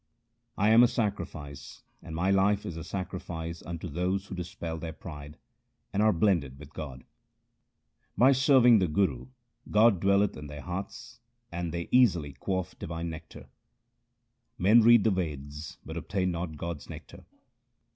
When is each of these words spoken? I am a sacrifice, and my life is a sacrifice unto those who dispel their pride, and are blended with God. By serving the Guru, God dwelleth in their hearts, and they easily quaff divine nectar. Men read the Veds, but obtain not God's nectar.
I 0.57 0.71
am 0.71 0.81
a 0.81 0.87
sacrifice, 0.87 1.83
and 2.01 2.15
my 2.15 2.31
life 2.31 2.65
is 2.65 2.75
a 2.75 2.83
sacrifice 2.83 3.61
unto 3.61 3.87
those 3.87 4.25
who 4.25 4.33
dispel 4.35 4.79
their 4.79 4.93
pride, 4.93 5.37
and 5.93 6.01
are 6.01 6.11
blended 6.11 6.57
with 6.57 6.73
God. 6.73 7.03
By 8.17 8.31
serving 8.31 8.79
the 8.79 8.87
Guru, 8.87 9.27
God 9.69 9.99
dwelleth 9.99 10.35
in 10.35 10.47
their 10.47 10.61
hearts, 10.63 11.19
and 11.51 11.71
they 11.71 11.87
easily 11.91 12.33
quaff 12.33 12.73
divine 12.79 13.11
nectar. 13.11 13.45
Men 14.57 14.81
read 14.81 15.03
the 15.03 15.11
Veds, 15.11 15.77
but 15.85 15.95
obtain 15.97 16.31
not 16.31 16.57
God's 16.57 16.89
nectar. 16.89 17.23